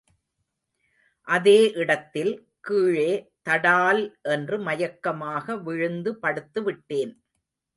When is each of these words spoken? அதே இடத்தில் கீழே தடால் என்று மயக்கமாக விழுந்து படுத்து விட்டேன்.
அதே 1.27 1.59
இடத்தில் 1.73 2.31
கீழே 2.59 3.11
தடால் 3.49 4.01
என்று 4.21 4.57
மயக்கமாக 4.59 5.55
விழுந்து 5.63 6.13
படுத்து 6.15 6.63
விட்டேன். 6.63 7.13